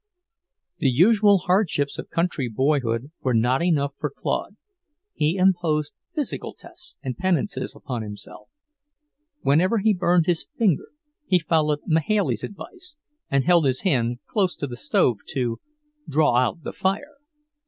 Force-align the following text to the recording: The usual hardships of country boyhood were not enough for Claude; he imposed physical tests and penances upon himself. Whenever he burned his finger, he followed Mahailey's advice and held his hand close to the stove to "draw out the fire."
The 0.79 0.89
usual 0.89 1.37
hardships 1.45 1.99
of 1.99 2.09
country 2.09 2.49
boyhood 2.49 3.11
were 3.21 3.35
not 3.35 3.61
enough 3.61 3.93
for 3.99 4.09
Claude; 4.09 4.55
he 5.13 5.35
imposed 5.35 5.93
physical 6.15 6.55
tests 6.55 6.97
and 7.03 7.15
penances 7.15 7.75
upon 7.75 8.01
himself. 8.01 8.49
Whenever 9.41 9.77
he 9.77 9.93
burned 9.93 10.25
his 10.25 10.47
finger, 10.55 10.87
he 11.27 11.37
followed 11.37 11.81
Mahailey's 11.85 12.43
advice 12.43 12.97
and 13.29 13.43
held 13.43 13.65
his 13.65 13.81
hand 13.81 14.17
close 14.25 14.55
to 14.55 14.65
the 14.65 14.75
stove 14.75 15.19
to 15.27 15.59
"draw 16.09 16.35
out 16.35 16.63
the 16.63 16.73
fire." 16.73 17.17